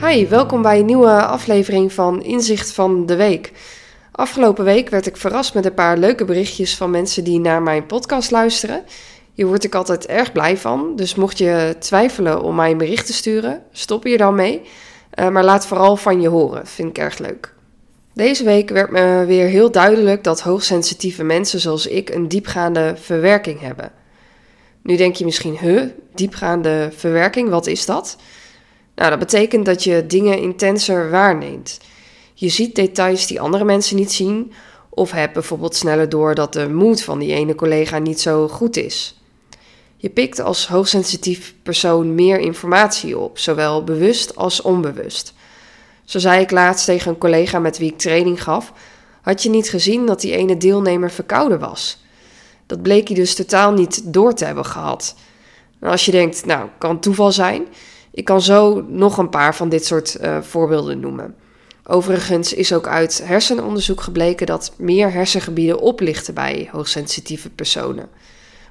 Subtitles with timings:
[0.00, 3.52] Hi, welkom bij een nieuwe aflevering van Inzicht van de Week.
[4.12, 7.86] Afgelopen week werd ik verrast met een paar leuke berichtjes van mensen die naar mijn
[7.86, 8.84] podcast luisteren.
[9.32, 13.06] Hier word ik altijd erg blij van, dus mocht je twijfelen om mij een bericht
[13.06, 14.62] te sturen, stop hier dan mee.
[15.14, 17.54] Uh, maar laat vooral van je horen, vind ik erg leuk.
[18.14, 23.60] Deze week werd me weer heel duidelijk dat hoogsensitieve mensen zoals ik een diepgaande verwerking
[23.60, 23.92] hebben.
[24.82, 25.82] Nu denk je misschien, huh,
[26.14, 28.16] diepgaande verwerking, wat is dat?
[28.94, 31.80] Nou, dat betekent dat je dingen intenser waarneemt.
[32.34, 34.52] Je ziet details die andere mensen niet zien,
[34.88, 38.76] of hebt bijvoorbeeld sneller door dat de moed van die ene collega niet zo goed
[38.76, 39.20] is.
[39.96, 45.34] Je pikt als hoogsensitief persoon meer informatie op, zowel bewust als onbewust.
[46.12, 48.72] Zo zei ik laatst tegen een collega met wie ik training gaf:
[49.22, 52.04] Had je niet gezien dat die ene deelnemer verkouden was?
[52.66, 55.14] Dat bleek hij dus totaal niet door te hebben gehad.
[55.80, 57.66] En als je denkt, nou, kan toeval zijn.
[58.10, 61.34] Ik kan zo nog een paar van dit soort uh, voorbeelden noemen.
[61.84, 68.08] Overigens is ook uit hersenonderzoek gebleken dat meer hersengebieden oplichten bij hoogsensitieve personen.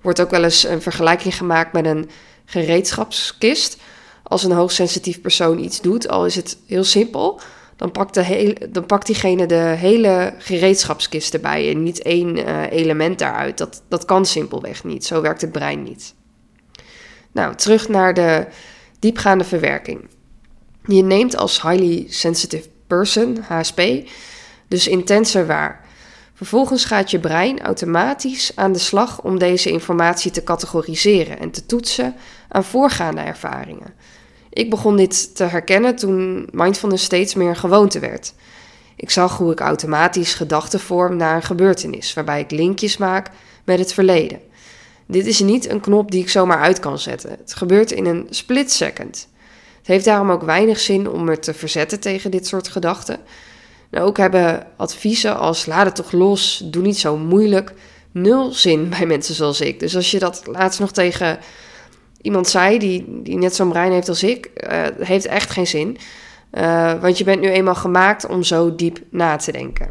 [0.00, 2.10] Wordt ook wel eens een vergelijking gemaakt met een
[2.44, 3.78] gereedschapskist.
[4.28, 7.40] Als een hoogsensitief persoon iets doet, al is het heel simpel,
[7.76, 12.70] dan pakt, de hele, dan pakt diegene de hele gereedschapskist erbij en niet één uh,
[12.70, 13.58] element daaruit.
[13.58, 15.04] Dat, dat kan simpelweg niet.
[15.04, 16.14] Zo werkt het brein niet.
[17.32, 18.46] Nou, terug naar de
[18.98, 20.08] diepgaande verwerking.
[20.84, 23.82] Je neemt als highly sensitive person, HSP,
[24.68, 25.86] dus intenser waar.
[26.34, 31.66] Vervolgens gaat je brein automatisch aan de slag om deze informatie te categoriseren en te
[31.66, 32.14] toetsen
[32.48, 33.94] aan voorgaande ervaringen.
[34.50, 38.32] Ik begon dit te herkennen toen mindfulness steeds meer gewoonte werd.
[38.96, 43.30] Ik zag hoe ik automatisch gedachten vorm naar een gebeurtenis, waarbij ik linkjes maak
[43.64, 44.40] met het verleden.
[45.06, 47.30] Dit is niet een knop die ik zomaar uit kan zetten.
[47.30, 49.28] Het gebeurt in een split second.
[49.78, 53.20] Het heeft daarom ook weinig zin om me te verzetten tegen dit soort gedachten.
[53.90, 57.72] Nou, ook hebben adviezen als laat het toch los, doe niet zo moeilijk,
[58.12, 59.80] nul zin bij mensen zoals ik.
[59.80, 61.38] Dus als je dat laatst nog tegen
[62.28, 65.96] iemand zei die, die net zo'n brein heeft als ik, uh, heeft echt geen zin.
[66.52, 69.90] Uh, want je bent nu eenmaal gemaakt om zo diep na te denken.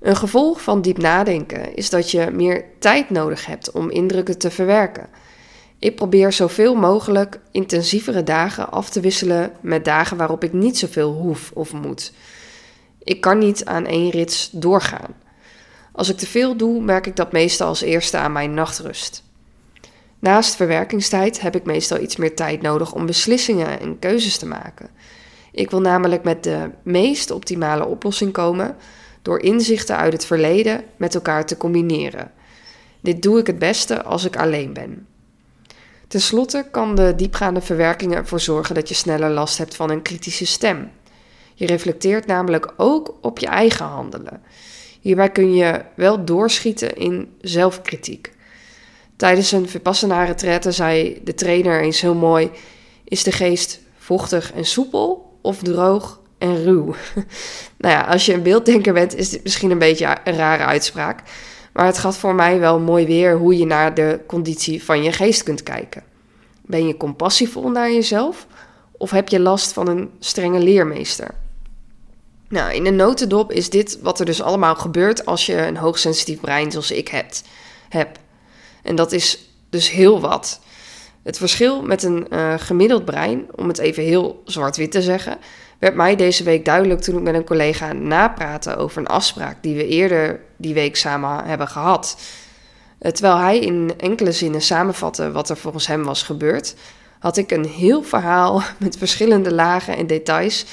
[0.00, 4.50] Een gevolg van diep nadenken is dat je meer tijd nodig hebt om indrukken te
[4.50, 5.08] verwerken.
[5.78, 11.12] Ik probeer zoveel mogelijk intensievere dagen af te wisselen met dagen waarop ik niet zoveel
[11.12, 12.12] hoef of moet.
[13.02, 15.14] Ik kan niet aan één rits doorgaan.
[15.92, 19.23] Als ik te veel doe, merk ik dat meestal als eerste aan mijn nachtrust.
[20.24, 24.90] Naast verwerkingstijd heb ik meestal iets meer tijd nodig om beslissingen en keuzes te maken.
[25.52, 28.76] Ik wil namelijk met de meest optimale oplossing komen
[29.22, 32.30] door inzichten uit het verleden met elkaar te combineren.
[33.00, 35.06] Dit doe ik het beste als ik alleen ben.
[36.08, 40.02] Ten slotte kan de diepgaande verwerking ervoor zorgen dat je sneller last hebt van een
[40.02, 40.90] kritische stem.
[41.54, 44.42] Je reflecteert namelijk ook op je eigen handelen.
[45.00, 48.33] Hierbij kun je wel doorschieten in zelfkritiek.
[49.16, 52.50] Tijdens een Vipassana retraite zei de trainer eens heel mooi:
[53.04, 56.84] Is de geest vochtig en soepel of droog en ruw?
[57.78, 61.22] nou ja, als je een beelddenker bent, is dit misschien een beetje een rare uitspraak.
[61.72, 65.12] Maar het gaat voor mij wel mooi weer hoe je naar de conditie van je
[65.12, 66.02] geest kunt kijken.
[66.62, 68.46] Ben je compassievol naar jezelf
[68.92, 71.34] of heb je last van een strenge leermeester?
[72.48, 76.40] Nou, in een notendop is dit wat er dus allemaal gebeurt als je een hoogsensitief
[76.40, 77.44] brein zoals ik hebt,
[77.88, 78.18] heb.
[78.84, 80.60] En dat is dus heel wat.
[81.22, 85.38] Het verschil met een uh, gemiddeld brein, om het even heel zwart-wit te zeggen,
[85.78, 89.76] werd mij deze week duidelijk toen ik met een collega napraatte over een afspraak die
[89.76, 92.16] we eerder die week samen hebben gehad.
[92.98, 96.74] Eh, terwijl hij in enkele zinnen samenvatte wat er volgens hem was gebeurd,
[97.18, 100.64] had ik een heel verhaal met verschillende lagen en details.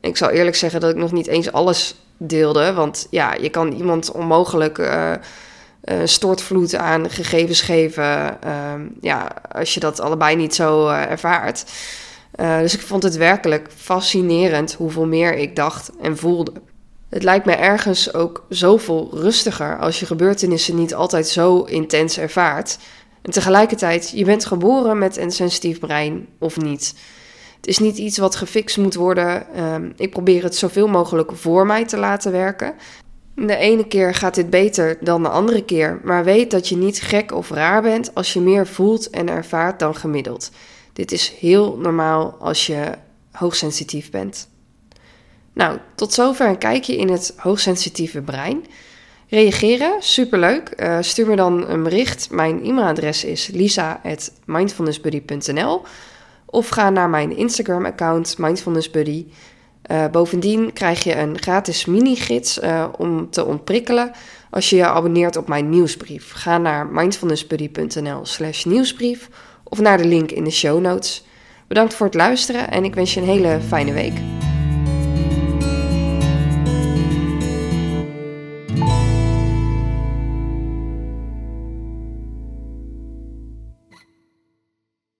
[0.00, 3.72] Ik zal eerlijk zeggen dat ik nog niet eens alles deelde, want ja, je kan
[3.72, 5.12] iemand onmogelijk uh,
[6.04, 11.64] stortvloed aan gegevens geven, uh, ja, als je dat allebei niet zo ervaart.
[12.36, 16.52] dus ik vond het werkelijk fascinerend hoeveel meer ik dacht en voelde.
[17.08, 22.78] Het lijkt me ergens ook zoveel rustiger als je gebeurtenissen niet altijd zo intens ervaart.
[23.22, 26.94] En tegelijkertijd, je bent geboren met een sensitief brein of niet.
[27.56, 29.54] Het is niet iets wat gefixt moet worden.
[29.54, 32.74] Ehm, ik probeer het zoveel mogelijk voor mij te laten werken.
[33.36, 37.00] De ene keer gaat dit beter dan de andere keer, maar weet dat je niet
[37.00, 40.50] gek of raar bent als je meer voelt en ervaart dan gemiddeld.
[40.92, 42.92] Dit is heel normaal als je
[43.32, 44.48] hoogsensitief bent.
[45.52, 48.64] Nou, tot zover een kijkje in het hoogsensitieve brein.
[49.28, 50.72] Reageren, superleuk.
[50.76, 52.30] Uh, stuur me dan een bericht.
[52.30, 55.82] Mijn e-mailadres is lisa.mindfulnessbuddy.nl
[56.46, 59.26] of ga naar mijn Instagram-account mindfulnessbuddy.
[59.90, 64.10] Uh, bovendien krijg je een gratis mini-gids uh, om te ontprikkelen
[64.50, 66.32] als je je abonneert op mijn nieuwsbrief.
[66.32, 69.28] Ga naar mindfulnessbuddy.nl slash nieuwsbrief
[69.64, 71.24] of naar de link in de show notes.
[71.68, 74.35] Bedankt voor het luisteren en ik wens je een hele fijne week.